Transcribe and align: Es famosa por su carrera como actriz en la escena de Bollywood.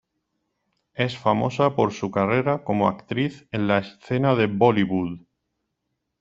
Es 0.95 1.15
famosa 1.15 1.75
por 1.75 1.93
su 1.93 2.09
carrera 2.09 2.63
como 2.63 2.87
actriz 2.87 3.47
en 3.51 3.67
la 3.67 3.77
escena 3.77 4.33
de 4.33 4.47
Bollywood. 4.47 5.19